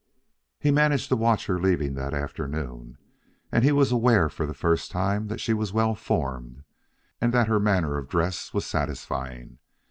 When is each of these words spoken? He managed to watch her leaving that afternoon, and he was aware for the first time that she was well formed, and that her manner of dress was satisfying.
He 0.59 0.71
managed 0.71 1.09
to 1.09 1.15
watch 1.15 1.45
her 1.45 1.59
leaving 1.59 1.93
that 1.93 2.11
afternoon, 2.15 2.97
and 3.51 3.63
he 3.63 3.71
was 3.71 3.91
aware 3.91 4.29
for 4.29 4.47
the 4.47 4.53
first 4.55 4.89
time 4.89 5.27
that 5.27 5.39
she 5.39 5.53
was 5.53 5.73
well 5.73 5.93
formed, 5.93 6.63
and 7.21 7.31
that 7.35 7.47
her 7.47 7.59
manner 7.59 7.99
of 7.99 8.09
dress 8.09 8.51
was 8.51 8.65
satisfying. 8.65 9.59